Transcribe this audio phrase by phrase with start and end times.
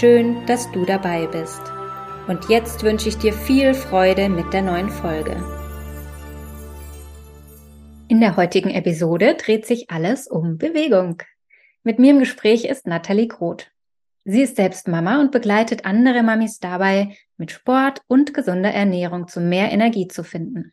[0.00, 1.60] Schön, dass du dabei bist.
[2.26, 5.36] Und jetzt wünsche ich dir viel Freude mit der neuen Folge.
[8.08, 11.22] In der heutigen Episode dreht sich alles um Bewegung.
[11.84, 13.70] Mit mir im Gespräch ist Nathalie Groth.
[14.24, 19.40] Sie ist selbst Mama und begleitet andere Mamis dabei, mit Sport und gesunder Ernährung zu
[19.40, 20.72] mehr Energie zu finden.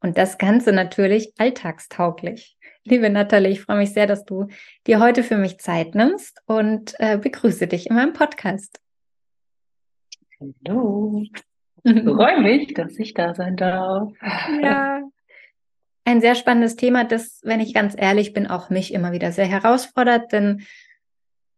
[0.00, 2.56] Und das Ganze natürlich alltagstauglich.
[2.84, 4.48] Liebe Nathalie, ich freue mich sehr, dass du
[4.88, 8.80] dir heute für mich Zeit nimmst und äh, begrüße dich in meinem Podcast.
[10.40, 11.22] Hallo.
[11.84, 14.12] Ich freue mich, dass ich da sein darf.
[14.62, 15.00] Ja.
[16.04, 19.46] Ein sehr spannendes Thema, das, wenn ich ganz ehrlich bin, auch mich immer wieder sehr
[19.46, 20.62] herausfordert, denn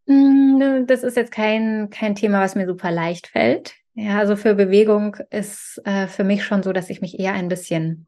[0.05, 3.75] mh, mm, das ist jetzt kein, kein Thema, was mir super leicht fällt.
[3.94, 7.48] Ja, also für Bewegung ist äh, für mich schon so, dass ich mich eher ein
[7.48, 8.06] bisschen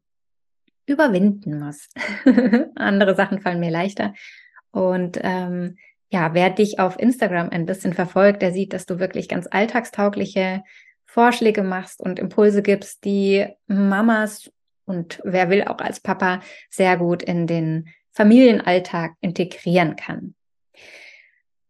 [0.86, 1.88] überwinden muss.
[2.74, 4.14] Andere Sachen fallen mir leichter.
[4.70, 5.76] Und ähm,
[6.10, 10.62] ja, wer dich auf Instagram ein bisschen verfolgt, der sieht, dass du wirklich ganz alltagstaugliche
[11.04, 14.50] Vorschläge machst und Impulse gibst, die Mamas
[14.84, 20.34] und wer will auch als Papa sehr gut in den Familienalltag integrieren kann.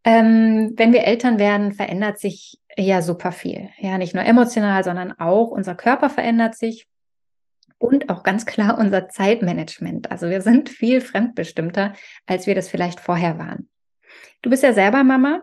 [0.05, 3.71] Ähm, wenn wir Eltern werden, verändert sich ja super viel.
[3.79, 6.87] Ja, nicht nur emotional, sondern auch unser Körper verändert sich
[7.79, 10.11] und auch ganz klar unser Zeitmanagement.
[10.11, 11.93] Also wir sind viel fremdbestimmter,
[12.27, 13.69] als wir das vielleicht vorher waren.
[14.43, 15.43] Du bist ja selber Mama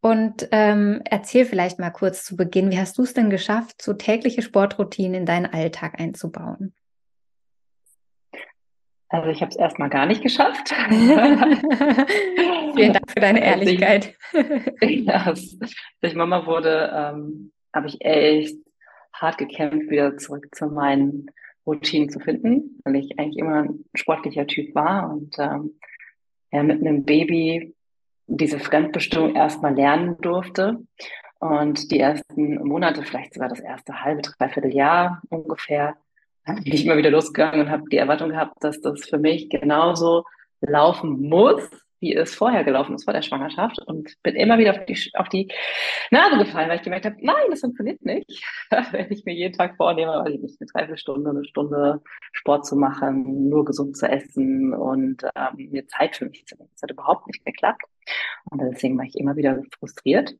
[0.00, 3.92] und ähm, erzähl vielleicht mal kurz zu Beginn, wie hast du es denn geschafft, so
[3.92, 6.74] tägliche Sportroutinen in deinen Alltag einzubauen?
[9.12, 10.68] Also ich habe es erstmal gar nicht geschafft.
[10.88, 14.14] Vielen Dank für deine Ehrlichkeit.
[14.32, 15.58] Als ich, als
[16.02, 18.56] ich Mama wurde, ähm, habe ich echt
[19.12, 21.28] hart gekämpft, wieder zurück zu meinen
[21.66, 25.78] Routinen zu finden, weil ich eigentlich immer ein sportlicher Typ war und ähm,
[26.52, 27.74] ja, mit einem Baby
[28.26, 30.78] diese Fremdbestimmung erstmal lernen durfte.
[31.38, 35.96] Und die ersten Monate, vielleicht sogar das erste halbe, dreiviertel Jahr ungefähr,
[36.44, 40.24] bin ich immer wieder losgegangen und habe die Erwartung gehabt, dass das für mich genauso
[40.60, 41.62] laufen muss,
[42.00, 45.28] wie es vorher gelaufen ist vor der Schwangerschaft und bin immer wieder auf die, auf
[45.28, 45.48] die
[46.10, 48.44] Nase gefallen, weil ich gemerkt habe, nein, das funktioniert nicht.
[48.90, 52.02] Wenn ich mir jeden Tag vornehme, weiß ich nicht, eine Dreiviertelstunde, eine Stunde
[52.32, 56.70] Sport zu machen, nur gesund zu essen und ähm, mir Zeit für mich zu nehmen.
[56.72, 57.82] Das hat überhaupt nicht geklappt.
[58.50, 60.34] Und deswegen war ich immer wieder frustriert.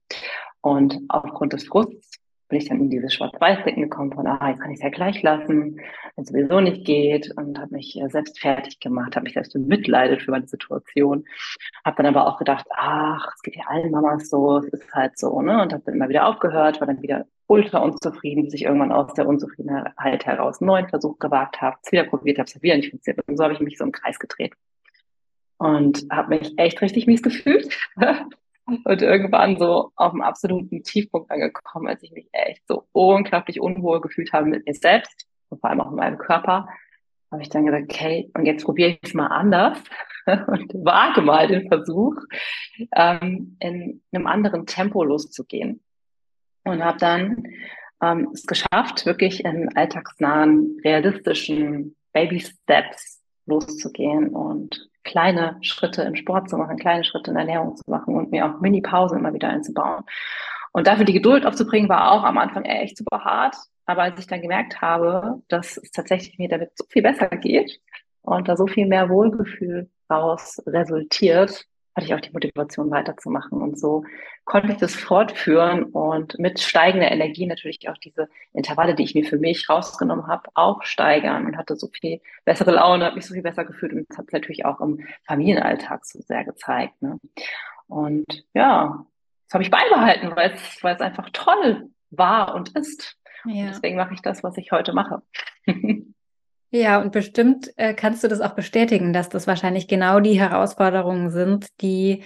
[0.63, 2.10] Und aufgrund des Frusts
[2.51, 5.23] bin ich dann in diese Schwarz-Weiß-Denken gekommen von, ah, jetzt kann ich es ja gleich
[5.23, 5.81] lassen,
[6.17, 9.55] wenn es sowieso nicht geht und habe mich äh, selbst fertig gemacht, habe mich selbst
[9.55, 11.25] bemitleidet für meine Situation,
[11.85, 15.19] habe dann aber auch gedacht, ach, es geht ja allen Mamas so, es ist halt
[15.19, 18.65] so, ne, und habe dann immer wieder aufgehört, war dann wieder ultra unzufrieden, bis ich
[18.65, 22.63] irgendwann aus der Unzufriedenheit heraus einen neuen Versuch gewagt habe, es wieder probiert habe, es
[22.63, 23.27] wieder nicht funktioniert.
[23.27, 24.55] Und so habe ich mich so im Kreis gedreht.
[25.59, 27.69] Und habe mich echt richtig mies gefühlt
[28.85, 34.01] und irgendwann so auf dem absoluten Tiefpunkt angekommen, als ich mich echt so unglaublich unwohl
[34.01, 36.69] gefühlt habe mit mir selbst und vor allem auch mit meinem Körper,
[37.31, 39.79] habe ich dann gesagt, okay, und jetzt probiere ich es mal anders
[40.27, 42.17] und wage mal den Versuch,
[42.95, 45.83] ähm, in einem anderen Tempo loszugehen.
[46.65, 47.45] Und habe dann
[48.03, 56.51] ähm, es geschafft, wirklich in alltagsnahen, realistischen Baby Steps loszugehen und kleine Schritte im Sport
[56.51, 60.05] zu machen, kleine Schritte in Ernährung zu machen und mir auch Mini-Pausen immer wieder einzubauen.
[60.73, 63.57] Und dafür die Geduld aufzubringen, war auch am Anfang echt super hart.
[63.87, 67.81] Aber als ich dann gemerkt habe, dass es tatsächlich mir damit so viel besser geht
[68.23, 71.67] und da so viel mehr Wohlgefühl daraus resultiert,
[72.01, 73.61] hatte ich auch die Motivation weiterzumachen.
[73.61, 74.05] Und so
[74.45, 79.25] konnte ich das fortführen und mit steigender Energie natürlich auch diese Intervalle, die ich mir
[79.25, 83.35] für mich rausgenommen habe, auch steigern und hatte so viel bessere Laune, habe mich so
[83.35, 87.01] viel besser gefühlt und das hat natürlich auch im Familienalltag so sehr gezeigt.
[87.03, 87.19] Ne?
[87.87, 89.05] Und ja,
[89.47, 93.17] das habe ich beibehalten, weil es, weil es einfach toll war und ist.
[93.45, 93.53] Ja.
[93.53, 95.23] Und deswegen mache ich das, was ich heute mache.
[96.73, 101.31] Ja, und bestimmt äh, kannst du das auch bestätigen, dass das wahrscheinlich genau die Herausforderungen
[101.31, 102.25] sind, die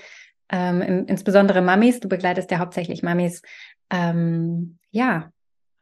[0.51, 3.41] ähm, in, insbesondere Mamis, du begleitest ja hauptsächlich Mamis,
[3.91, 5.33] ähm, ja,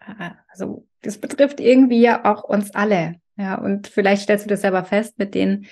[0.01, 3.17] äh, also das betrifft irgendwie ja auch uns alle.
[3.37, 5.67] Ja, und vielleicht stellst du das selber fest mit denen,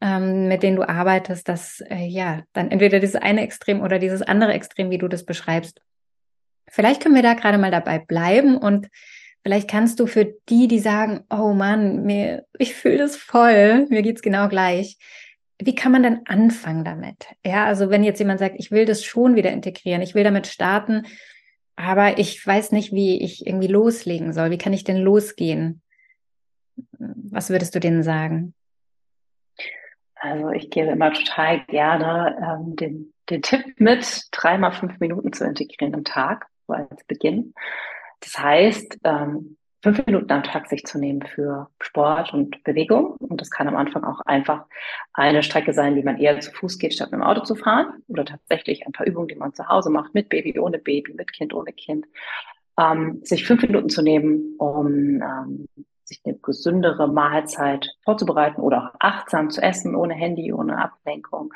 [0.00, 4.22] ähm, mit denen du arbeitest, dass äh, ja dann entweder dieses eine Extrem oder dieses
[4.22, 5.80] andere Extrem, wie du das beschreibst,
[6.68, 8.88] vielleicht können wir da gerade mal dabei bleiben und
[9.42, 14.02] vielleicht kannst du für die, die sagen, oh Mann, mir, ich fühle das voll, mir
[14.02, 14.98] geht's genau gleich.
[15.58, 17.26] Wie kann man denn anfangen damit?
[17.44, 20.46] Ja, also wenn jetzt jemand sagt, ich will das schon wieder integrieren, ich will damit
[20.46, 21.06] starten,
[21.76, 24.50] aber ich weiß nicht, wie ich irgendwie loslegen soll.
[24.50, 25.82] Wie kann ich denn losgehen?
[26.98, 28.54] Was würdest du denen sagen?
[30.16, 35.44] Also ich gebe immer total gerne ähm, den, den Tipp mit, dreimal fünf Minuten zu
[35.44, 37.54] integrieren am Tag, so als Beginn.
[38.22, 43.16] Das heißt, ähm, fünf Minuten am Tag sich zu nehmen für Sport und Bewegung.
[43.16, 44.64] Und das kann am Anfang auch einfach
[45.12, 48.02] eine Strecke sein, die man eher zu Fuß geht, statt mit dem Auto zu fahren.
[48.08, 51.32] Oder tatsächlich ein paar Übungen, die man zu Hause macht, mit Baby, ohne Baby, mit
[51.32, 52.06] Kind, ohne Kind.
[52.78, 55.68] Ähm, sich fünf Minuten zu nehmen, um ähm,
[56.04, 61.52] sich eine gesündere Mahlzeit vorzubereiten oder auch achtsam zu essen, ohne Handy, ohne Ablenkung.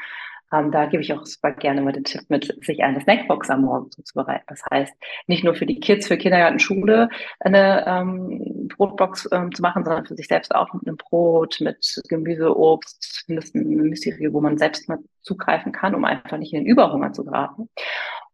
[0.52, 3.62] Ähm, da gebe ich auch super gerne mal den Tipp mit, sich eine Snackbox am
[3.62, 4.44] Morgen zuzubereiten.
[4.48, 4.94] Das heißt,
[5.26, 7.08] nicht nur für die Kids, für Kindergarten, Schule
[7.40, 12.00] eine ähm, Brotbox ähm, zu machen, sondern für sich selbst auch mit einem Brot, mit
[12.08, 16.70] Gemüse, Obst, Nüssen, Müsli, wo man selbst mal zugreifen kann, um einfach nicht in den
[16.70, 17.68] Überhunger zu geraten.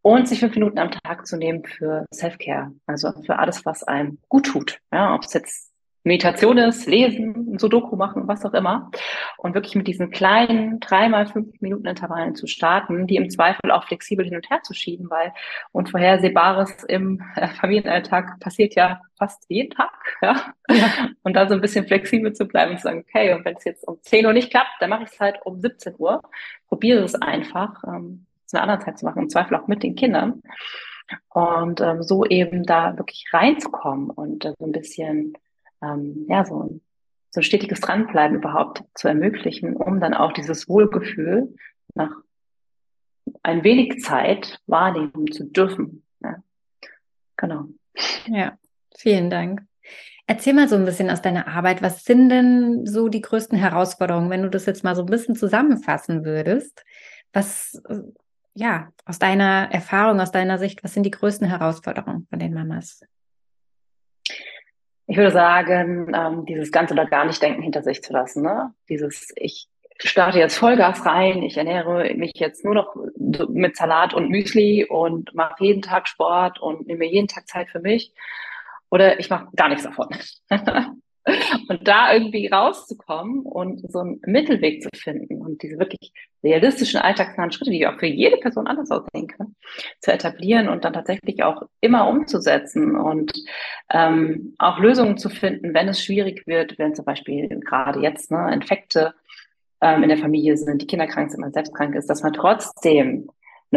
[0.03, 4.19] Und sich fünf Minuten am Tag zu nehmen für Self-Care, also für alles, was einem
[4.29, 4.81] gut tut.
[4.93, 5.72] Ja, ob es jetzt
[6.05, 8.91] Meditation ist, lesen, Sudoku machen, was auch immer.
[9.37, 13.85] Und wirklich mit diesen kleinen dreimal fünf Minuten Intervallen zu starten, die im Zweifel auch
[13.85, 15.33] flexibel hin und her zu schieben, weil
[15.71, 19.93] Unvorhersehbares im äh, Familienalltag passiert ja fast jeden Tag.
[20.23, 20.55] Ja?
[20.71, 21.09] ja.
[21.23, 23.65] Und da so ein bisschen flexibel zu bleiben und zu sagen, okay, und wenn es
[23.65, 26.21] jetzt um 10 Uhr nicht klappt, dann mache ich es halt um 17 Uhr.
[26.69, 29.95] Probiere es einfach, ähm, zu einer anderen Zeit zu machen, im Zweifel auch mit den
[29.95, 30.43] Kindern.
[31.29, 35.35] Und ähm, so eben da wirklich reinzukommen und äh, so ein bisschen
[35.83, 36.81] ähm, ja, so,
[37.31, 41.55] so ein stetiges Dranbleiben überhaupt zu ermöglichen, um dann auch dieses Wohlgefühl
[41.95, 42.11] nach
[43.43, 46.05] ein wenig Zeit wahrnehmen zu dürfen.
[46.23, 46.37] Ja.
[47.37, 47.67] Genau.
[48.27, 48.59] Ja,
[48.97, 49.63] vielen Dank.
[50.27, 51.83] Erzähl mal so ein bisschen aus deiner Arbeit.
[51.83, 55.35] Was sind denn so die größten Herausforderungen, wenn du das jetzt mal so ein bisschen
[55.35, 56.85] zusammenfassen würdest?
[57.33, 57.83] Was,
[58.55, 63.01] ja, aus deiner Erfahrung, aus deiner Sicht, was sind die größten Herausforderungen von den Mamas?
[65.13, 68.43] Ich würde sagen, ähm, dieses ganze oder gar nicht denken hinter sich zu lassen.
[68.45, 68.73] Ne?
[68.89, 69.69] Dieses, ich
[69.99, 72.97] starte jetzt Vollgas rein, ich ernähre mich jetzt nur noch
[73.51, 77.81] mit Salat und Müsli und mache jeden Tag Sport und nehme jeden Tag Zeit für
[77.81, 78.15] mich.
[78.89, 80.09] Oder ich mache gar nichts davon.
[81.69, 87.53] Und da irgendwie rauszukommen und so einen Mittelweg zu finden und diese wirklich realistischen, alltagsnahen
[87.53, 89.55] Schritte, die auch für jede Person anders aussehen können,
[90.01, 93.33] zu etablieren und dann tatsächlich auch immer umzusetzen und
[93.91, 98.53] ähm, auch Lösungen zu finden, wenn es schwierig wird, wenn zum Beispiel gerade jetzt ne,
[98.53, 99.15] Infekte
[99.81, 102.33] ähm, in der Familie sind, die Kinder krank sind, man selbst krank ist, dass man
[102.33, 103.29] trotzdem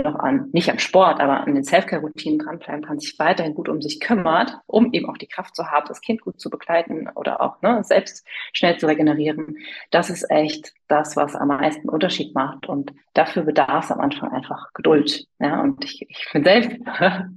[0.03, 3.81] noch an, nicht am Sport, aber an den Selfcare-Routinen dranbleiben kann, sich weiterhin gut um
[3.81, 7.41] sich kümmert, um eben auch die Kraft zu haben, das Kind gut zu begleiten oder
[7.41, 9.57] auch ne, selbst schnell zu regenerieren.
[9.91, 12.67] Das ist echt das, was am meisten Unterschied macht.
[12.67, 15.25] Und dafür bedarf es am Anfang einfach Geduld.
[15.39, 16.77] Ja, und ich, ich bin selbst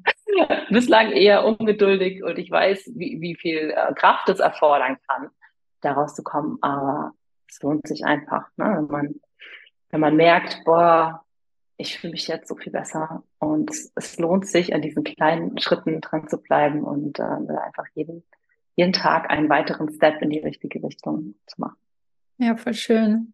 [0.71, 5.31] bislang eher ungeduldig und ich weiß, wie, wie viel äh, Kraft es erfordern kann,
[5.81, 6.59] daraus zu kommen.
[6.61, 7.13] Aber
[7.49, 9.15] es lohnt sich einfach, ne, wenn man,
[9.91, 11.25] wenn man merkt, boah,
[11.79, 16.01] ich fühle mich jetzt so viel besser und es lohnt sich, an diesen kleinen Schritten
[16.01, 18.25] dran zu bleiben und äh, einfach jeden,
[18.75, 21.77] jeden Tag einen weiteren Step in die richtige Richtung zu machen.
[22.39, 23.33] Ja, voll schön.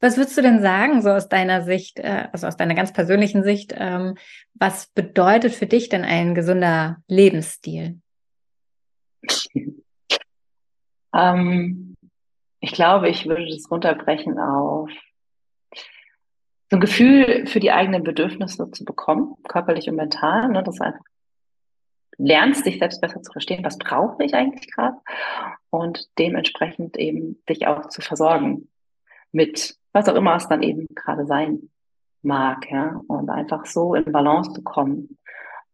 [0.00, 3.42] Was würdest du denn sagen, so aus deiner Sicht, äh, also aus deiner ganz persönlichen
[3.42, 4.16] Sicht, ähm,
[4.54, 8.00] was bedeutet für dich denn ein gesunder Lebensstil?
[11.14, 11.96] ähm,
[12.60, 14.90] ich glaube, ich würde das runterbrechen auf
[16.76, 21.04] ein Gefühl für die eigenen Bedürfnisse zu bekommen, körperlich und mental, ne, dass du einfach
[22.18, 24.96] lernst, dich selbst besser zu verstehen, was brauche ich eigentlich gerade
[25.70, 28.68] und dementsprechend eben dich auch zu versorgen
[29.32, 31.70] mit was auch immer es dann eben gerade sein
[32.22, 35.16] mag, ja, und einfach so in Balance zu kommen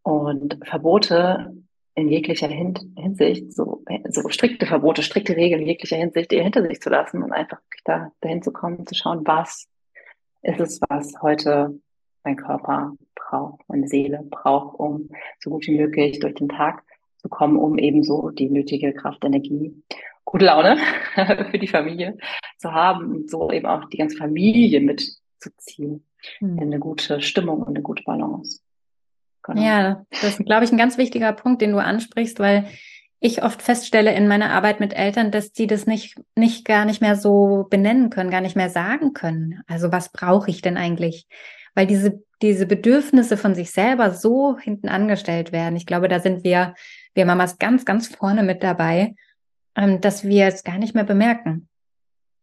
[0.02, 1.52] und Verbote
[1.94, 6.88] in jeglicher Hinsicht, so, so strikte Verbote, strikte Regeln in jeglicher Hinsicht hinter sich zu
[6.88, 9.66] lassen und einfach da dahin zu kommen, zu schauen, was
[10.42, 11.78] ist es, was heute
[12.24, 15.08] mein Körper braucht, meine Seele braucht, um
[15.40, 16.82] so gut wie möglich durch den Tag
[17.18, 19.74] zu kommen, um eben so die nötige Kraft, Energie,
[20.24, 20.76] gute Laune
[21.50, 22.16] für die Familie
[22.58, 26.04] zu haben und so eben auch die ganze Familie mitzuziehen
[26.40, 26.58] mhm.
[26.58, 28.60] in eine gute Stimmung und eine gute Balance.
[29.44, 29.60] Genau.
[29.60, 32.68] Ja, das ist, glaube ich, ein ganz wichtiger Punkt, den du ansprichst, weil
[33.22, 37.00] ich oft feststelle in meiner Arbeit mit Eltern, dass die das nicht, nicht gar nicht
[37.00, 39.62] mehr so benennen können, gar nicht mehr sagen können.
[39.66, 41.26] Also was brauche ich denn eigentlich?
[41.74, 45.76] weil diese, diese Bedürfnisse von sich selber so hinten angestellt werden.
[45.76, 46.74] Ich glaube, da sind wir,
[47.14, 49.14] wir Mamas ganz, ganz vorne mit dabei,
[49.76, 51.68] ähm, dass wir es gar nicht mehr bemerken.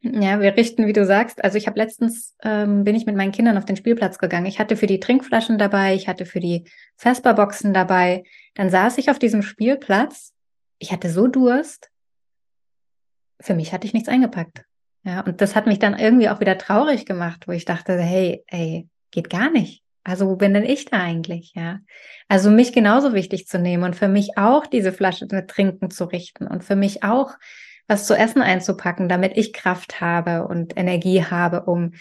[0.02, 1.44] Ja, wir richten, wie du sagst.
[1.44, 4.46] Also ich habe letztens ähm, bin ich mit meinen Kindern auf den Spielplatz gegangen.
[4.46, 6.64] Ich hatte für die Trinkflaschen dabei, ich hatte für die
[6.96, 8.24] Vesperboxen dabei.
[8.56, 10.34] Dann saß ich auf diesem Spielplatz.
[10.80, 11.92] Ich hatte so Durst.
[13.40, 14.64] Für mich hatte ich nichts eingepackt.
[15.04, 18.44] Ja, und das hat mich dann irgendwie auch wieder traurig gemacht, wo ich dachte, hey,
[18.48, 19.84] ey, geht gar nicht.
[20.04, 21.54] Also wo bin denn ich da eigentlich?
[21.56, 21.80] Ja,
[22.28, 26.06] also mich genauso wichtig zu nehmen und für mich auch diese Flasche mit Trinken zu
[26.06, 27.34] richten und für mich auch
[27.88, 31.94] was zu essen einzupacken, damit ich Kraft habe und Energie habe, um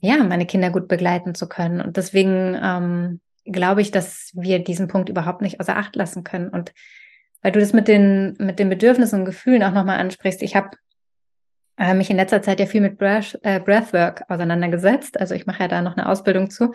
[0.00, 1.80] ja meine Kinder gut begleiten zu können.
[1.80, 6.48] Und deswegen ähm, glaube ich, dass wir diesen Punkt überhaupt nicht außer Acht lassen können.
[6.48, 6.72] Und
[7.42, 10.70] weil du das mit den mit den Bedürfnissen und Gefühlen auch nochmal ansprichst, ich habe
[11.76, 15.18] äh, mich in letzter Zeit ja viel mit Breath, äh, Breathwork auseinandergesetzt.
[15.18, 16.74] Also ich mache ja da noch eine Ausbildung zu.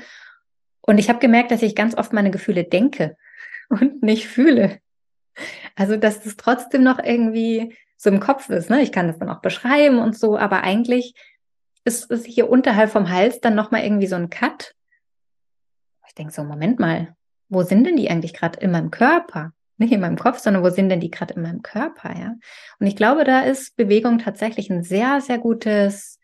[0.81, 3.17] Und ich habe gemerkt, dass ich ganz oft meine Gefühle denke
[3.69, 4.79] und nicht fühle.
[5.75, 8.69] Also dass das trotzdem noch irgendwie so im Kopf ist.
[8.69, 8.81] Ne?
[8.81, 11.13] Ich kann das dann auch beschreiben und so, aber eigentlich
[11.83, 14.75] ist es hier unterhalb vom Hals dann nochmal irgendwie so ein Cut.
[16.07, 17.15] Ich denke so, Moment mal,
[17.49, 19.53] wo sind denn die eigentlich gerade in meinem Körper?
[19.77, 22.35] Nicht in meinem Kopf, sondern wo sind denn die gerade in meinem Körper, ja?
[22.79, 26.19] Und ich glaube, da ist Bewegung tatsächlich ein sehr, sehr gutes,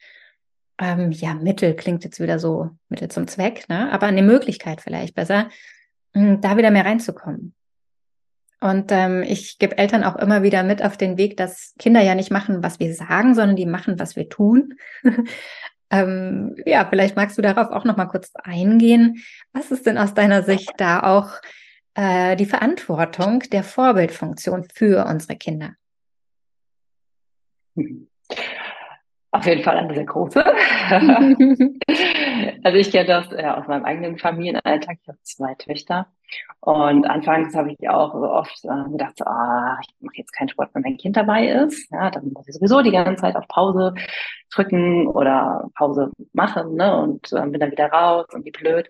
[0.80, 3.92] ähm, ja, Mittel, klingt jetzt wieder so, Mittel zum Zweck, ne?
[3.92, 5.50] Aber eine Möglichkeit vielleicht besser,
[6.14, 7.54] hm, da wieder mehr reinzukommen.
[8.60, 12.16] Und ähm, ich gebe Eltern auch immer wieder mit auf den Weg, dass Kinder ja
[12.16, 14.76] nicht machen, was wir sagen, sondern die machen, was wir tun.
[15.92, 19.22] ähm, ja, vielleicht magst du darauf auch noch mal kurz eingehen.
[19.52, 21.42] Was ist denn aus deiner Sicht da auch
[21.96, 25.76] äh, die Verantwortung der Vorbildfunktion für unsere Kinder?
[29.32, 30.46] Auf jeden Fall eine sehr große.
[32.64, 34.98] also ich kenne das ja, aus meinem eigenen Familienalltag.
[35.02, 36.08] Ich habe zwei Töchter
[36.62, 40.48] und anfangs habe ich auch so oft äh, gedacht, so, ah, ich mache jetzt keinen
[40.48, 41.92] Sport, wenn mein Kind dabei ist.
[41.92, 43.94] Ja, dann muss ich sowieso die ganze Zeit auf Pause
[44.50, 48.90] drücken oder Pause machen ne, und äh, bin dann wieder raus und wie blöd.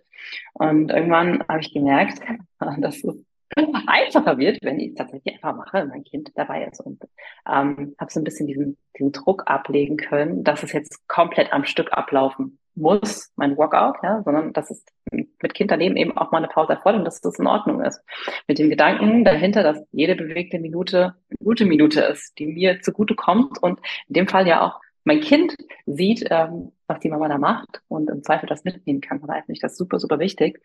[0.54, 2.20] Und irgendwann habe ich gemerkt,
[2.78, 3.26] dass es
[3.88, 6.80] einfacher wird, wenn ich es tatsächlich einfach mache, wenn mein Kind dabei ist.
[6.80, 7.02] Und
[7.50, 11.66] ähm, habe so ein bisschen diesen, diesen Druck ablegen können, dass es jetzt komplett am
[11.66, 16.40] Stück ablaufen muss, mein Workout, ja, sondern dass es mit Kind daneben eben auch mal
[16.40, 18.02] eine Pause erfordert und dass das in Ordnung ist.
[18.48, 23.16] Mit dem Gedanken dahinter, dass jede bewegte Minute eine gute Minute ist, die mir zugute
[23.16, 27.38] kommt und in dem Fall ja auch mein Kind sieht, ähm, was die Mama da
[27.38, 29.22] macht und im Zweifel das mitnehmen kann.
[29.22, 30.62] Da finde ich das super, super wichtig.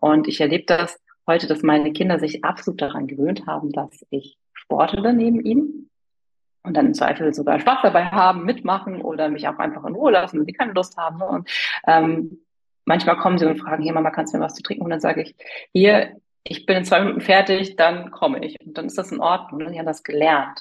[0.00, 4.38] Und ich erlebe das heute, dass meine Kinder sich absolut daran gewöhnt haben, dass ich
[4.54, 5.90] sportle neben ihnen
[6.62, 10.12] und dann im Zweifel sogar Spaß dabei haben, mitmachen oder mich auch einfach in Ruhe
[10.12, 11.20] lassen, wenn sie keine Lust haben.
[11.22, 11.48] Und
[11.86, 12.38] ähm,
[12.84, 14.84] manchmal kommen sie und fragen, hier Mama, kannst du mir was zu trinken?
[14.84, 15.34] Und dann sage ich,
[15.72, 18.60] hier, ich bin in zwei Minuten fertig, dann komme ich.
[18.60, 19.66] Und dann ist das in Ordnung.
[19.66, 20.60] Und die haben das gelernt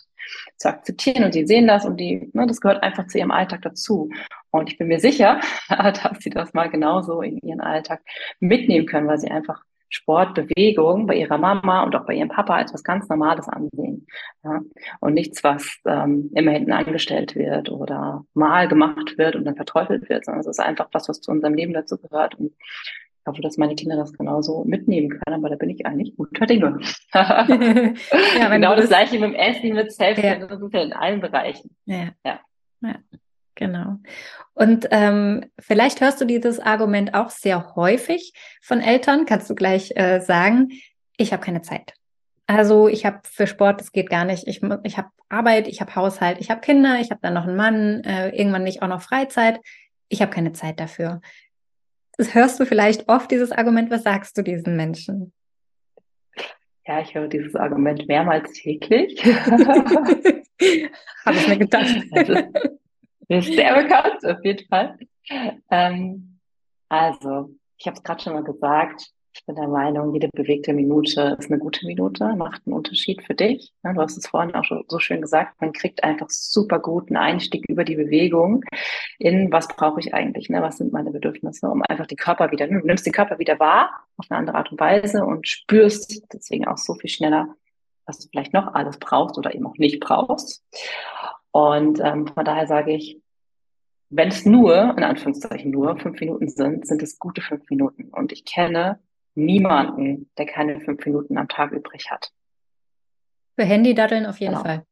[0.58, 3.64] zu akzeptieren und die sehen das und die, ne, das gehört einfach zu ihrem Alltag
[3.64, 4.10] dazu.
[4.52, 5.40] Und ich bin mir sicher,
[5.70, 8.02] dass sie das mal genauso in ihren Alltag
[8.40, 12.56] mitnehmen können, weil sie einfach Sport, Bewegung bei ihrer Mama und auch bei ihrem Papa
[12.56, 14.08] als was ganz Normales ansehen.
[14.44, 14.62] Ja?
[15.02, 20.10] Und nichts, was ähm, immer hinten angestellt wird oder mal gemacht wird und dann verteufelt
[20.10, 22.36] wird, sondern es ist einfach was, was zu unserem Leben dazu gehört.
[22.36, 26.16] Und ich hoffe, dass meine Kinder das genauso mitnehmen können, aber da bin ich eigentlich
[26.16, 26.80] guter Dinge.
[27.14, 30.36] ja, genau das, das gleiche mit dem Essen, mit Selbst, ja.
[30.40, 31.76] das ist ja in allen Bereichen.
[31.86, 32.10] Ja.
[32.26, 32.40] ja.
[32.82, 32.96] ja.
[33.62, 33.98] Genau.
[34.56, 39.28] Und ähm, vielleicht hörst du dieses Argument auch sehr häufig von Eltern.
[39.28, 40.70] Kannst du gleich äh, sagen,
[41.16, 41.94] ich habe keine Zeit.
[42.48, 44.48] Also ich habe für Sport, das geht gar nicht.
[44.48, 47.56] Ich, ich habe Arbeit, ich habe Haushalt, ich habe Kinder, ich habe dann noch einen
[47.56, 49.60] Mann, äh, irgendwann nicht auch noch Freizeit.
[50.10, 51.22] Ich habe keine Zeit dafür.
[52.18, 53.92] Das hörst du vielleicht oft, dieses Argument.
[53.92, 55.34] Was sagst du diesen Menschen?
[56.88, 59.24] Ja, ich höre dieses Argument mehrmals täglich.
[61.26, 61.96] habe ich mir gedacht.
[63.28, 64.98] Ist sehr bekannt, auf jeden Fall.
[65.70, 66.40] Ähm,
[66.90, 71.38] also, ich habe es gerade schon mal gesagt, ich bin der Meinung, jede bewegte Minute
[71.40, 73.72] ist eine gute Minute, macht einen Unterschied für dich.
[73.82, 77.86] Du hast es vorhin auch so schön gesagt, man kriegt einfach super guten Einstieg über
[77.86, 78.66] die Bewegung
[79.20, 80.62] in, was brauche ich eigentlich, ne?
[80.62, 84.06] was sind meine Bedürfnisse, um einfach den Körper wieder, du nimmst den Körper wieder wahr
[84.18, 87.56] auf eine andere Art und Weise und spürst deswegen auch so viel schneller,
[88.06, 90.64] was du vielleicht noch alles brauchst oder eben auch nicht brauchst.
[91.52, 93.22] Und ähm, von daher sage ich,
[94.10, 98.10] wenn es nur, in Anführungszeichen nur, fünf Minuten sind, sind es gute fünf Minuten.
[98.10, 99.00] Und ich kenne
[99.36, 102.32] niemanden, der keine fünf Minuten am Tag übrig hat.
[103.58, 104.64] Für Handy-Daddeln auf jeden genau.
[104.64, 104.86] Fall.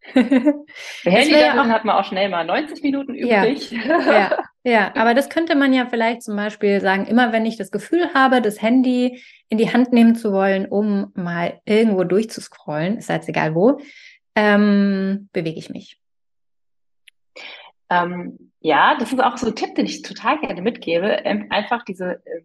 [0.12, 3.70] Für Handy-Daddeln ja hat man auch schnell mal 90 Minuten übrig.
[3.70, 4.00] Ja.
[4.00, 4.38] ja.
[4.64, 8.12] Ja, aber das könnte man ja vielleicht zum Beispiel sagen, immer wenn ich das Gefühl
[8.12, 13.30] habe, das Handy in die Hand nehmen zu wollen, um mal irgendwo durchzuscrollen, ist jetzt
[13.30, 13.80] egal wo,
[14.38, 16.00] ähm, bewege ich mich.
[17.90, 21.08] Ähm, ja, das ist auch so ein Tipp, den ich total gerne mitgebe.
[21.24, 22.42] Ähm, einfach diese äh,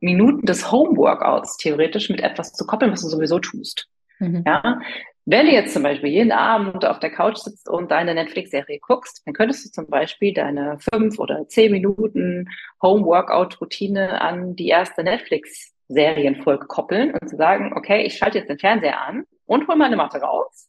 [0.00, 3.88] Minuten des Homeworkouts theoretisch mit etwas zu koppeln, was du sowieso tust.
[4.20, 4.44] Mhm.
[4.46, 4.80] Ja,
[5.24, 9.22] wenn du jetzt zum Beispiel jeden Abend auf der Couch sitzt und deine Netflix-Serie guckst,
[9.26, 12.48] dann könntest du zum Beispiel deine fünf oder zehn Minuten
[12.80, 19.02] Home-Workout-Routine an die erste Netflix-Serienfolge koppeln und zu sagen, okay, ich schalte jetzt den Fernseher
[19.02, 20.68] an und hol meine Matte raus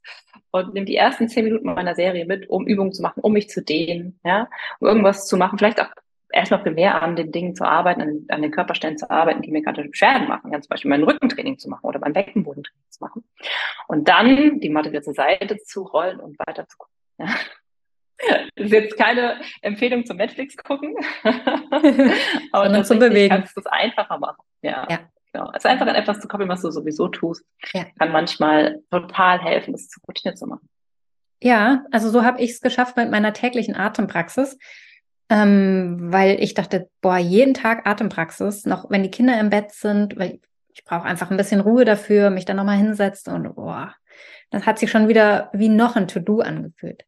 [0.51, 3.49] und nimm die ersten zehn Minuten meiner Serie mit, um Übungen zu machen, um mich
[3.49, 5.89] zu dehnen, ja, um irgendwas zu machen, vielleicht auch
[6.31, 9.61] erstmal primär an den Dingen zu arbeiten, an, an, den Körperstellen zu arbeiten, die mir
[9.61, 13.23] gerade Beschwerden machen, ja, zum Beispiel mein Rückentraining zu machen oder mein Beckenbodentraining zu machen.
[13.87, 16.95] Und dann die Matte wieder zur Seite zu rollen und weiter zu gucken.
[17.17, 17.27] Ja.
[18.55, 23.33] Das ist jetzt keine Empfehlung zum Netflix gucken, aber Sondern zum Bewegen.
[23.33, 24.43] kannst du es einfacher machen.
[24.61, 24.99] Ja, ja.
[25.31, 25.47] Genau.
[25.47, 27.43] Also einfach an etwas zu koppeln, was du sowieso tust,
[27.73, 27.85] ja.
[27.99, 30.67] kann manchmal total helfen, das zu Routine zu machen.
[31.41, 34.57] Ja, also so habe ich es geschafft mit meiner täglichen Atempraxis
[35.29, 40.17] ähm, weil ich dachte, boah, jeden Tag Atempraxis, noch wenn die Kinder im Bett sind,
[40.17, 40.39] weil
[40.73, 43.93] ich brauche einfach ein bisschen Ruhe dafür, mich dann nochmal hinsetzt und boah,
[44.49, 47.05] das hat sich schon wieder wie noch ein To-Do angefühlt.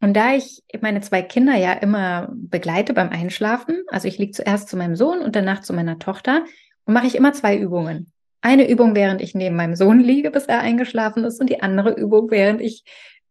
[0.00, 4.68] Und da ich meine zwei Kinder ja immer begleite beim Einschlafen, also ich liege zuerst
[4.68, 6.44] zu meinem Sohn und danach zu meiner Tochter,
[6.84, 8.12] und mache ich immer zwei Übungen.
[8.40, 11.92] Eine Übung, während ich neben meinem Sohn liege, bis er eingeschlafen ist, und die andere
[11.92, 12.84] Übung, während ich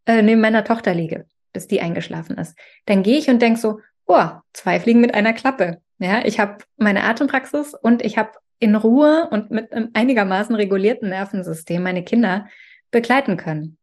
[0.05, 2.57] äh, neben meiner Tochter liege, bis die eingeschlafen ist.
[2.85, 5.81] Dann gehe ich und denke so, oh, zwei Fliegen mit einer Klappe.
[5.99, 11.09] Ja, ich habe meine Atempraxis und ich habe in Ruhe und mit einem einigermaßen regulierten
[11.09, 12.47] Nervensystem meine Kinder
[12.91, 13.77] begleiten können.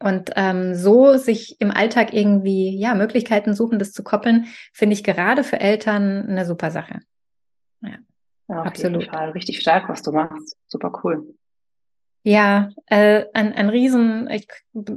[0.00, 5.02] Und ähm, so sich im Alltag irgendwie ja Möglichkeiten suchen, das zu koppeln, finde ich
[5.02, 7.00] gerade für Eltern eine super Sache.
[7.80, 7.96] Ja,
[8.48, 9.06] ja absolut.
[9.06, 9.30] Fall.
[9.30, 10.56] Richtig stark, was du machst.
[10.66, 11.34] Super cool.
[12.24, 14.46] Ja, äh, ein, ein Riesen, ich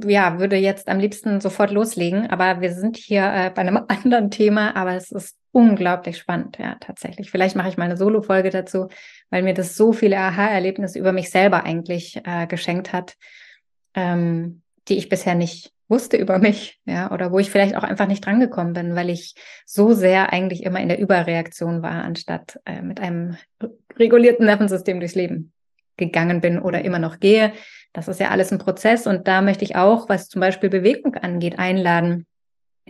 [0.05, 4.31] ja, würde jetzt am liebsten sofort loslegen, aber wir sind hier äh, bei einem anderen
[4.31, 7.31] Thema, aber es ist unglaublich spannend, ja, tatsächlich.
[7.31, 8.87] Vielleicht mache ich mal eine Solo-Folge dazu,
[9.29, 13.15] weil mir das so viele Aha-Erlebnisse über mich selber eigentlich äh, geschenkt hat,
[13.93, 18.07] ähm, die ich bisher nicht wusste über mich, ja, oder wo ich vielleicht auch einfach
[18.07, 22.81] nicht drangekommen bin, weil ich so sehr eigentlich immer in der Überreaktion war, anstatt äh,
[22.81, 23.37] mit einem
[23.99, 25.51] regulierten Nervensystem durchs Leben
[25.97, 27.51] gegangen bin oder immer noch gehe.
[27.93, 31.15] Das ist ja alles ein Prozess und da möchte ich auch, was zum Beispiel Bewegung
[31.15, 32.25] angeht, einladen,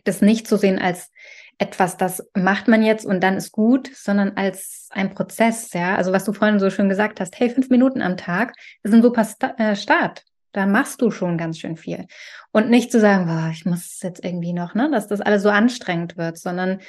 [0.04, 1.10] das nicht zu sehen als
[1.58, 5.96] etwas, das macht man jetzt und dann ist gut, sondern als ein Prozess, ja.
[5.96, 9.02] Also was du vorhin so schön gesagt hast, hey, fünf Minuten am Tag ist ein
[9.02, 10.24] super äh, Start.
[10.52, 12.08] Da machst du schon ganz schön viel.
[12.52, 15.50] Und nicht zu sagen, boah, ich muss jetzt irgendwie noch, ne, dass das alles so
[15.50, 16.80] anstrengend wird, sondern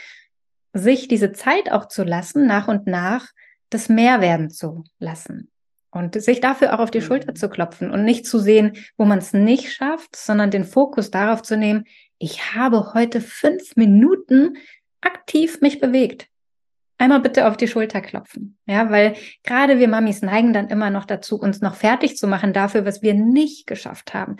[0.72, 3.29] sich diese Zeit auch zu lassen, nach und nach
[3.70, 5.51] das mehr werden zu lassen.
[5.90, 7.37] Und sich dafür auch auf die Schulter mhm.
[7.37, 11.42] zu klopfen und nicht zu sehen, wo man es nicht schafft, sondern den Fokus darauf
[11.42, 11.85] zu nehmen,
[12.18, 14.57] ich habe heute fünf Minuten
[15.01, 16.29] aktiv mich bewegt.
[17.03, 18.57] Einmal bitte auf die Schulter klopfen.
[18.65, 22.53] Ja, weil gerade wir Mamis neigen dann immer noch dazu, uns noch fertig zu machen
[22.53, 24.37] dafür, was wir nicht geschafft haben.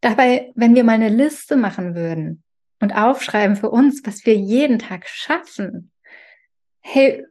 [0.00, 2.42] Dabei, wenn wir mal eine Liste machen würden
[2.80, 5.92] und aufschreiben für uns, was wir jeden Tag schaffen.
[6.80, 7.24] Hey,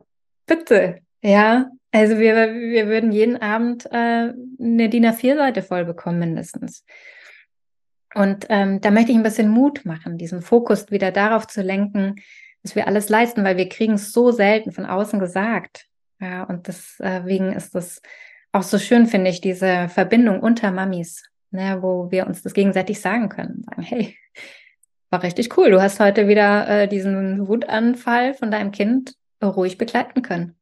[0.45, 6.85] bitte, ja, also wir, wir würden jeden Abend äh, eine DIN A4-Seite voll bekommen, mindestens.
[8.15, 12.15] Und ähm, da möchte ich ein bisschen Mut machen, diesen Fokus wieder darauf zu lenken,
[12.63, 15.87] dass wir alles leisten, weil wir kriegen es so selten von außen gesagt.
[16.19, 18.01] Ja, und deswegen ist das
[18.53, 23.01] auch so schön, finde ich, diese Verbindung unter Mamis, ne, wo wir uns das gegenseitig
[23.01, 23.63] sagen können.
[23.63, 24.17] Sagen, hey,
[25.09, 25.69] war richtig cool.
[25.69, 30.55] Du hast heute wieder äh, diesen Wutanfall von deinem Kind ruhig begleiten können.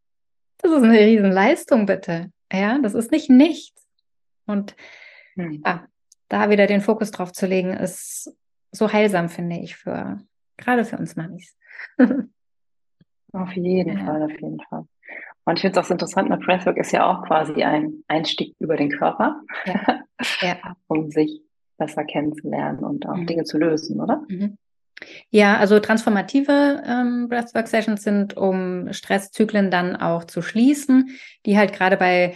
[0.58, 2.32] Das ist eine Riesenleistung, bitte.
[2.52, 3.88] Ja, das ist nicht nichts.
[4.46, 4.76] Und
[5.36, 5.62] hm.
[5.66, 5.86] ja,
[6.30, 8.36] da wieder den Fokus drauf zu legen, ist
[8.72, 10.20] so heilsam, finde ich, für
[10.58, 11.56] gerade für uns Mamis.
[13.34, 14.06] auf jeden ja.
[14.06, 14.86] Fall, auf jeden Fall.
[15.46, 18.56] Und ich finde es auch so interessant, eine Breathwork ist ja auch quasi ein Einstieg
[18.60, 20.02] über den Körper, ja.
[20.42, 20.58] Ja.
[20.88, 21.42] um sich
[21.78, 23.26] besser kennenzulernen und auch mhm.
[23.26, 24.24] Dinge zu lösen, oder?
[24.28, 24.58] Mhm.
[25.32, 31.10] Ja, also transformative ähm, Breathwork Sessions sind, um Stresszyklen dann auch zu schließen,
[31.48, 32.36] die halt gerade bei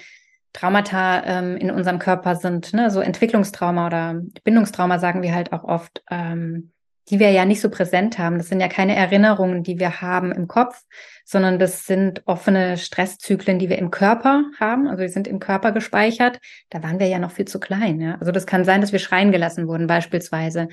[0.53, 2.89] Traumata ähm, in unserem Körper sind, ne?
[2.89, 6.71] so Entwicklungstrauma oder Bindungstrauma sagen wir halt auch oft, ähm,
[7.09, 8.37] die wir ja nicht so präsent haben.
[8.37, 10.81] Das sind ja keine Erinnerungen, die wir haben im Kopf,
[11.23, 14.87] sondern das sind offene Stresszyklen, die wir im Körper haben.
[14.87, 16.39] Also die sind im Körper gespeichert.
[16.69, 18.01] Da waren wir ja noch viel zu klein.
[18.01, 18.17] Ja?
[18.19, 20.67] Also das kann sein, dass wir schreien gelassen wurden beispielsweise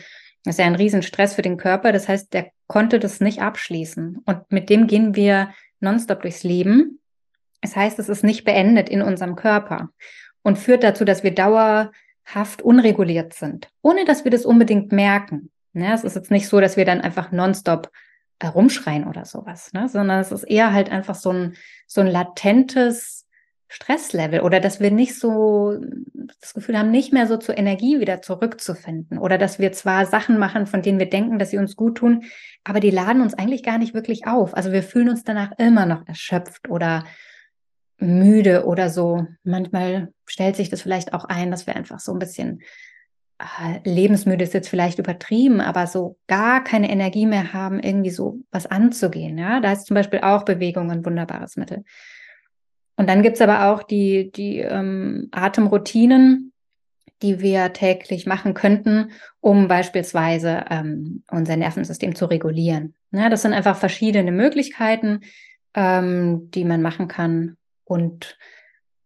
[0.45, 1.92] Das ist ja ein Riesenstress für den Körper.
[1.92, 4.23] Das heißt, der konnte das nicht abschließen.
[4.25, 7.01] Und mit dem gehen wir nonstop durchs Leben.
[7.61, 9.90] Das heißt, es ist nicht beendet in unserem Körper
[10.42, 15.51] und führt dazu, dass wir dauerhaft unreguliert sind, ohne dass wir das unbedingt merken.
[15.72, 15.92] Ne?
[15.92, 17.90] Es ist jetzt nicht so, dass wir dann einfach nonstop
[18.40, 19.88] herumschreien oder sowas, ne?
[19.88, 21.56] sondern es ist eher halt einfach so ein,
[21.87, 23.26] so ein latentes
[23.68, 25.78] Stresslevel oder dass wir nicht so
[26.40, 30.38] das Gefühl haben, nicht mehr so zur Energie wieder zurückzufinden oder dass wir zwar Sachen
[30.38, 32.24] machen, von denen wir denken, dass sie uns gut tun,
[32.64, 34.54] aber die laden uns eigentlich gar nicht wirklich auf.
[34.54, 37.04] Also wir fühlen uns danach immer noch erschöpft oder
[37.96, 39.26] müde oder so.
[39.42, 42.64] Manchmal stellt sich das vielleicht auch ein, dass wir einfach so ein bisschen äh,
[43.85, 48.66] lebensmüde ist jetzt vielleicht übertrieben, aber so gar keine Energie mehr haben, irgendwie so was
[48.66, 49.38] anzugehen.
[49.38, 51.85] Ja, da ist zum Beispiel auch Bewegung ein wunderbares Mittel.
[52.96, 56.52] Und dann gibt's aber auch die, die ähm, Atemroutinen,
[57.22, 62.94] die wir täglich machen könnten, um beispielsweise ähm, unser Nervensystem zu regulieren.
[63.12, 65.20] Ja, das sind einfach verschiedene Möglichkeiten,
[65.74, 67.57] ähm, die man machen kann.
[67.85, 68.38] Und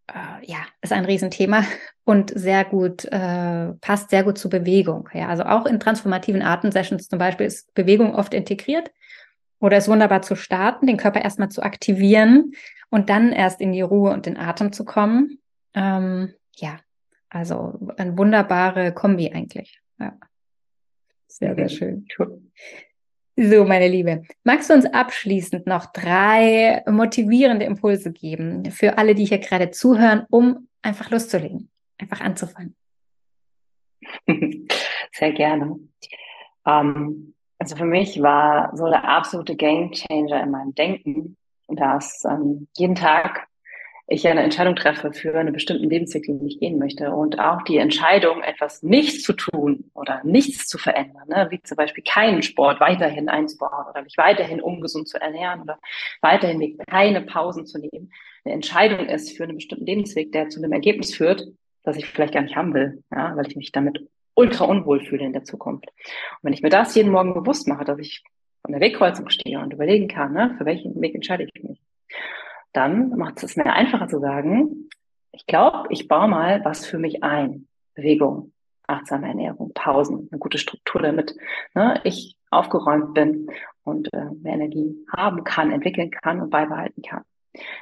[0.08, 1.64] äh, ja, ist ein Riesenthema
[2.04, 5.08] und sehr gut, äh, passt sehr gut zur Bewegung.
[5.12, 8.90] Ja, also auch in transformativen Atemsessions zum Beispiel ist Bewegung oft integriert
[9.60, 12.52] oder ist wunderbar zu starten, den Körper erstmal zu aktivieren
[12.90, 15.38] und dann erst in die Ruhe und den Atem zu kommen.
[15.74, 16.78] Ähm, ja,
[17.28, 19.80] also eine wunderbare Kombi eigentlich.
[19.98, 20.12] Ja.
[21.26, 22.06] Sehr, sehr schön.
[23.38, 29.26] So, meine Liebe, magst du uns abschließend noch drei motivierende Impulse geben für alle, die
[29.26, 31.68] hier gerade zuhören, um einfach loszulegen,
[31.98, 32.74] einfach anzufangen?
[35.12, 35.78] Sehr gerne.
[36.66, 41.36] Ähm, also für mich war so der absolute Game Changer in meinem Denken,
[41.68, 43.48] dass ähm, jeden Tag
[44.08, 47.10] ich eine Entscheidung treffe für einen bestimmten Lebensweg, den ich gehen möchte.
[47.10, 51.48] Und auch die Entscheidung, etwas nicht zu tun oder nichts zu verändern, ne?
[51.50, 55.78] wie zum Beispiel keinen Sport weiterhin einzubauen oder mich weiterhin ungesund zu ernähren oder
[56.20, 58.12] weiterhin keine Pausen zu nehmen,
[58.44, 61.48] eine Entscheidung ist für einen bestimmten Lebensweg, der zu einem Ergebnis führt,
[61.82, 63.36] das ich vielleicht gar nicht haben will, ja?
[63.36, 65.86] weil ich mich damit ultra unwohl fühle in der Zukunft.
[65.88, 68.22] Und wenn ich mir das jeden Morgen bewusst mache, dass ich
[68.62, 71.80] an der Wegkreuzung stehe und überlegen kann, ne, für welchen Weg entscheide ich mich,
[72.76, 74.88] dann macht es mir einfacher zu sagen,
[75.32, 77.68] ich glaube, ich baue mal was für mich ein.
[77.94, 78.52] Bewegung,
[78.86, 81.34] achtsame Ernährung, Pausen, eine gute Struktur, damit
[81.74, 83.50] ne, ich aufgeräumt bin
[83.84, 87.22] und äh, mehr Energie haben kann, entwickeln kann und beibehalten kann.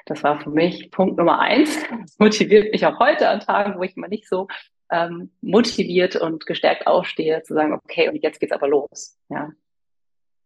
[0.07, 1.77] Das war für mich Punkt Nummer eins.
[2.01, 4.47] Das motiviert mich auch heute an Tagen, wo ich mal nicht so
[4.91, 9.19] ähm, motiviert und gestärkt aufstehe, zu sagen, okay, und jetzt geht's aber los.
[9.29, 9.51] Ja,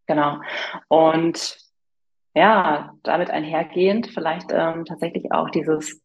[0.07, 0.41] genau.
[0.89, 1.68] Und
[2.35, 6.01] ja, damit einhergehend vielleicht ähm, tatsächlich auch dieses,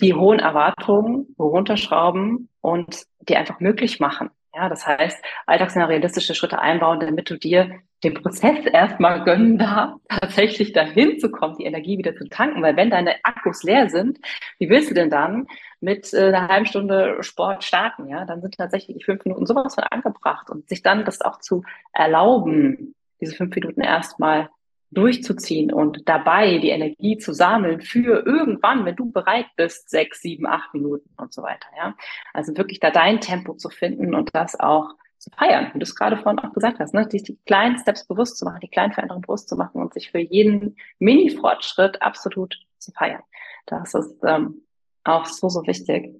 [0.00, 4.30] die hohen Erwartungen runterschrauben und die einfach möglich machen.
[4.54, 10.00] Ja, das heißt, alltagsnah realistische Schritte einbauen, damit du dir den Prozess erstmal gönnen darfst,
[10.08, 12.62] tatsächlich dahin zu kommen, die Energie wieder zu tanken.
[12.62, 14.18] Weil wenn deine Akkus leer sind,
[14.58, 15.46] wie willst du denn dann
[15.80, 18.08] mit äh, einer halben Stunde Sport starten?
[18.08, 21.62] Ja, dann sind tatsächlich fünf Minuten sowas von angebracht und sich dann das auch zu
[21.92, 24.48] erlauben, diese fünf Minuten erstmal
[24.90, 30.46] durchzuziehen und dabei die Energie zu sammeln für irgendwann, wenn du bereit bist, sechs, sieben,
[30.46, 31.68] acht Minuten und so weiter.
[31.76, 31.94] Ja,
[32.32, 35.96] also wirklich da dein Tempo zu finden und das auch zu feiern, wie du es
[35.96, 37.06] gerade vorhin auch gesagt hast, ne?
[37.06, 40.10] die, die kleinen Steps bewusst zu machen, die kleinen Veränderungen bewusst zu machen und sich
[40.10, 43.22] für jeden Mini-Fortschritt absolut zu feiern.
[43.66, 44.62] Das ist ähm,
[45.04, 46.14] auch so, so wichtig.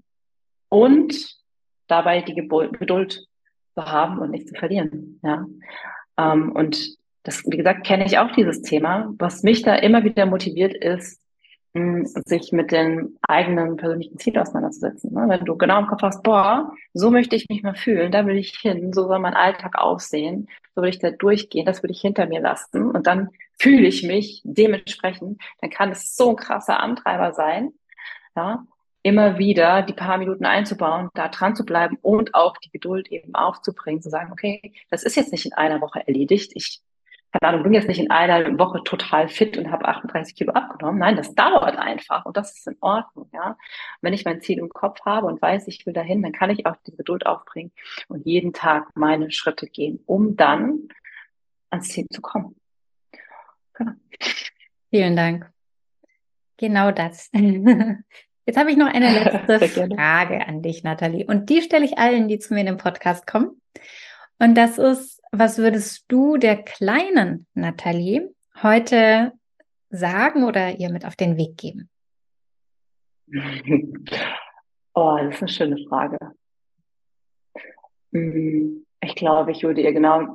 [0.68, 1.38] Und
[1.86, 3.26] dabei die Geduld
[3.74, 5.20] zu haben und nicht zu verlieren.
[5.22, 5.46] Ja.
[6.18, 9.12] Ähm, und das, wie gesagt, kenne ich auch dieses Thema.
[9.18, 11.20] Was mich da immer wieder motiviert ist,
[11.74, 15.12] hm, sich mit den eigenen persönlichen Zielen auseinanderzusetzen.
[15.12, 15.26] Ne?
[15.28, 18.38] Wenn du genau im Kopf hast, boah, so möchte ich mich mal fühlen, da will
[18.38, 22.00] ich hin, so soll mein Alltag aussehen, so will ich da durchgehen, das will ich
[22.00, 26.80] hinter mir lassen und dann fühle ich mich dementsprechend, dann kann es so ein krasser
[26.80, 27.72] Antreiber sein,
[28.36, 28.64] ja,
[29.02, 33.34] immer wieder die paar Minuten einzubauen, da dran zu bleiben und auch die Geduld eben
[33.34, 36.80] aufzubringen, zu sagen, okay, das ist jetzt nicht in einer Woche erledigt, ich
[37.32, 40.98] keine Ahnung, bin jetzt nicht in einer Woche total fit und habe 38 Kilo abgenommen.
[40.98, 43.56] Nein, das dauert einfach und das ist in Ordnung, ja.
[44.00, 46.66] Wenn ich mein Ziel im Kopf habe und weiß, ich will dahin, dann kann ich
[46.66, 47.72] auch die Geduld aufbringen
[48.08, 50.88] und jeden Tag meine Schritte gehen, um dann
[51.70, 52.56] ans Ziel zu kommen.
[53.74, 53.92] Genau.
[54.90, 55.50] Vielen Dank.
[56.56, 57.30] Genau das.
[58.46, 59.12] Jetzt habe ich noch eine
[59.58, 61.26] letzte Frage an dich, Nathalie.
[61.26, 63.60] Und die stelle ich allen, die zu mir in den Podcast kommen.
[64.38, 69.32] Und das ist, was würdest du der kleinen Nathalie heute
[69.90, 71.88] sagen oder ihr mit auf den Weg geben?
[75.00, 76.18] Oh, das ist eine schöne Frage.
[78.12, 80.34] Hm, ich glaube, ich würde ihr genau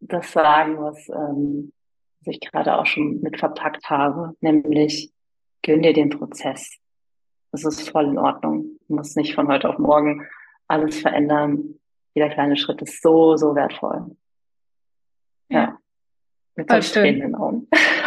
[0.00, 1.72] das sagen, was, ähm,
[2.20, 5.12] was ich gerade auch schon mit verpackt habe, nämlich
[5.62, 6.76] gönn dir den Prozess.
[7.52, 8.78] Das ist voll in Ordnung.
[8.86, 10.26] Du musst nicht von heute auf morgen
[10.68, 11.78] alles verändern.
[12.16, 14.16] Jeder kleine Schritt ist so, so wertvoll.
[15.50, 15.60] Ja.
[15.60, 15.78] ja.
[16.54, 17.04] Mit Voll schön.
[17.04, 17.68] In den Augen.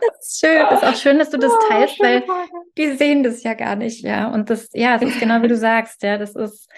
[0.00, 0.66] Das ist schön.
[0.70, 2.24] Das ist auch schön, dass du das oh, teilst, weil
[2.76, 4.28] die sehen das ja gar nicht, ja.
[4.28, 6.18] Und das, ja, das ist genau wie du sagst, ja.
[6.18, 6.68] Das ist,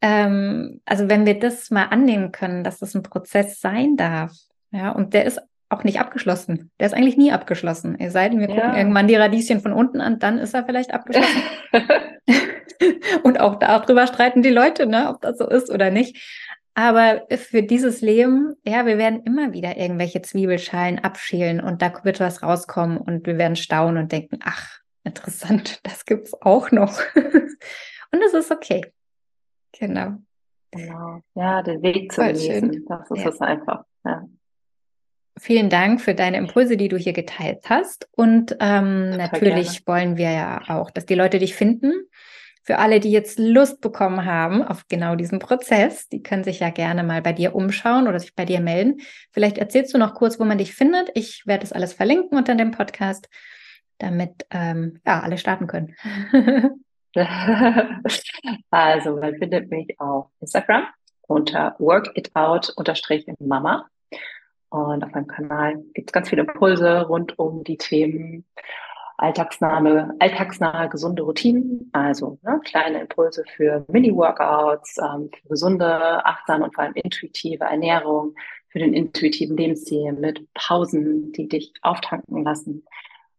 [0.00, 4.32] ähm, also wenn wir das mal annehmen können, dass das ein Prozess sein darf,
[4.70, 6.70] ja, und der ist auch nicht abgeschlossen.
[6.80, 7.98] Der ist eigentlich nie abgeschlossen.
[7.98, 8.76] Es sei denn, wir gucken ja.
[8.76, 11.42] irgendwann die Radieschen von unten an, dann ist er vielleicht abgeschlossen.
[13.22, 16.16] und auch darüber streiten die Leute, ne, ob das so ist oder nicht.
[16.74, 22.20] Aber für dieses Leben, ja, wir werden immer wieder irgendwelche Zwiebelschalen abschälen und da wird
[22.20, 27.00] was rauskommen und wir werden staunen und denken, ach, interessant, das gibt's auch noch.
[27.14, 28.82] und es ist okay.
[29.78, 30.14] Genau.
[30.70, 31.20] Genau.
[31.34, 32.86] Ja, den Weg zu genießen.
[32.88, 33.28] Das ist ja.
[33.28, 33.84] es einfach.
[34.04, 34.24] Ja.
[35.38, 38.08] Vielen Dank für deine Impulse, die du hier geteilt hast.
[38.12, 39.86] Und ähm, natürlich gerne.
[39.86, 41.92] wollen wir ja auch, dass die Leute dich finden.
[42.62, 46.70] Für alle, die jetzt Lust bekommen haben auf genau diesen Prozess, die können sich ja
[46.70, 49.00] gerne mal bei dir umschauen oder sich bei dir melden.
[49.32, 51.10] Vielleicht erzählst du noch kurz, wo man dich findet.
[51.14, 53.28] Ich werde das alles verlinken unter dem Podcast,
[53.98, 55.96] damit ähm, ja alle starten können.
[58.70, 60.84] also, man findet mich auf Instagram
[61.26, 63.88] unter workitout-mama.
[64.68, 68.44] Und auf meinem Kanal gibt es ganz viele Impulse rund um die Themen
[69.20, 76.74] alltagsnahe, alltagsnahe gesunde Routinen, also ne, kleine Impulse für Mini-Workouts, ähm, für gesunde, achtsame und
[76.74, 78.34] vor allem intuitive Ernährung,
[78.68, 82.84] für den intuitiven Lebensstil mit Pausen, die dich auftanken lassen,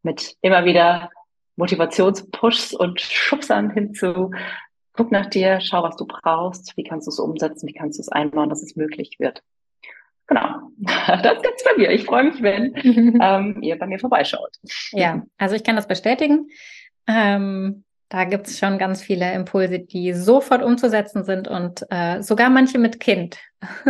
[0.03, 1.09] mit immer wieder
[1.55, 4.31] Motivationspushs und Schubsern hinzu.
[4.93, 8.01] Guck nach dir, schau, was du brauchst, wie kannst du es umsetzen, wie kannst du
[8.01, 9.41] es einbauen, dass es möglich wird.
[10.27, 11.91] Genau, das gibt's bei mir.
[11.91, 12.73] Ich freue mich, wenn
[13.21, 14.51] ähm, ihr bei mir vorbeischaut.
[14.91, 16.47] Ja, also ich kann das bestätigen.
[17.07, 22.49] Ähm, da gibt es schon ganz viele Impulse, die sofort umzusetzen sind und äh, sogar
[22.49, 23.37] manche mit Kind,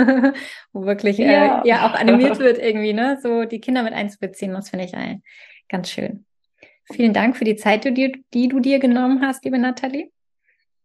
[0.74, 1.64] wo wirklich äh, ja.
[1.66, 4.54] ja auch animiert wird irgendwie, ne, so die Kinder mit einzubeziehen.
[4.54, 5.24] Das finde ich ein,
[5.70, 6.26] ganz schön.
[6.94, 10.12] Vielen Dank für die Zeit, die, die du dir genommen hast, liebe Nathalie.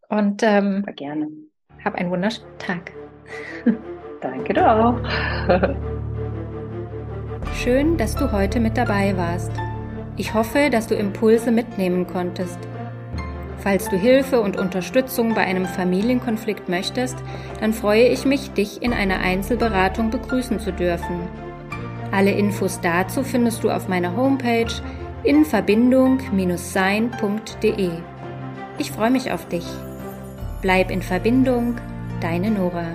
[0.09, 1.29] Und ähm, gerne.
[1.85, 2.93] Hab einen wunderschönen Tag.
[4.31, 4.95] Danke doch.
[7.55, 9.53] Schön, dass du heute mit dabei warst.
[10.17, 12.59] Ich hoffe, dass du Impulse mitnehmen konntest.
[13.59, 17.17] Falls du Hilfe und Unterstützung bei einem Familienkonflikt möchtest,
[17.61, 21.21] dann freue ich mich, dich in einer Einzelberatung begrüßen zu dürfen.
[22.13, 24.73] Alle Infos dazu findest du auf meiner Homepage
[25.23, 27.91] in verbindung-sein.de.
[28.79, 29.67] Ich freue mich auf dich.
[30.63, 31.77] Bleib in Verbindung,
[32.21, 32.87] deine Nora.